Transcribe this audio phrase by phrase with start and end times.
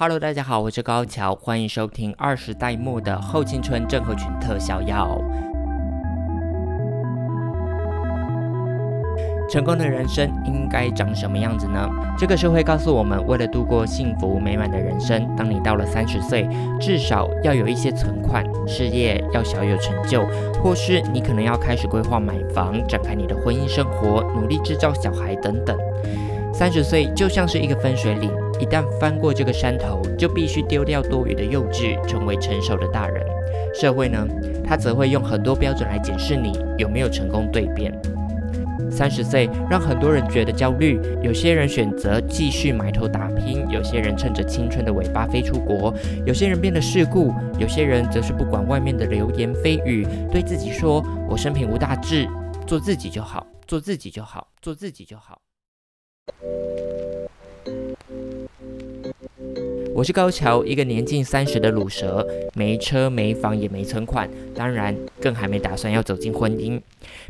[0.00, 5.20] Hello，大家好，我是高桥，欢迎收听二十代末的后青春症候群特效药。
[9.50, 11.90] 成功的人生应该长什么样子呢？
[12.16, 16.48] 这个社会告诉我们，为了度过幸福美满的人生，当你到了三十岁，
[16.80, 20.24] 至少要有一些存款，事业要小有成就，
[20.62, 25.76] 或是你可能要开始规划买房，展开你的婚姻生活，努力制造小孩等等。
[26.58, 33.24] 三十岁就像是一个分水岭，一旦翻过这个山头，就必须丢掉多余的幼稚，成为成熟的大人。
[33.72, 34.26] 社会呢，
[34.64, 37.96] 它则会用很多标准来检视你有没有成功蜕变。
[38.90, 45.94] 三十岁让很多人觉得焦虑，有些人选择继续埋头打拼，有些人趁着青春的尾巴飞出国，
[46.26, 52.28] 有些人变得世故，有些人则是不管外面的流言蜚语，对自己说：“我生平无大志，
[52.66, 55.38] 做自己就好，做自己就好，做自己就好。”
[56.30, 57.07] Thank you
[59.98, 66.80] 我是高桥，一个年近三十的卤蛇，没车没房也没存款，当然更还没打算要走进婚姻。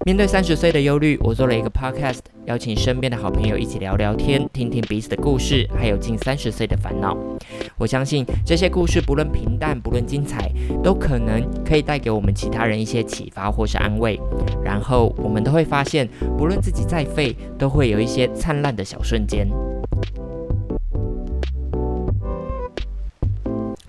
[0.05, 7.17] 面对三十岁的忧虑，我做了一个 podcast，邀请身边的好朋友一起聊聊天，听听彼此的故事，还有近三十岁的烦恼。
[7.79, 10.53] 我相信这些故事不论平淡，不论精彩，
[10.85, 14.21] 都可能可以带给我们其他人一些启发或是安慰。
[14.63, 19.49] 然后我们都会发现，不论自己再废，都会有一些灿烂的小瞬间。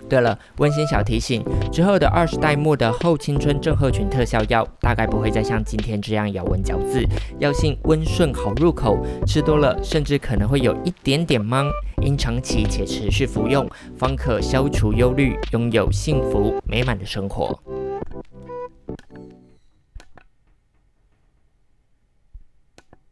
[0.09, 7.05] 对了，温馨小提醒：之后的二十代末的后青春症候群特效药，大概不会再像今天这样咬文嚼字，
[7.37, 11.69] 药性温顺好入口，吃多了甚至可能会有一点点懵，
[12.01, 17.57] 因长期且持续服用，方可消除忧虑，拥有幸福美满的生活。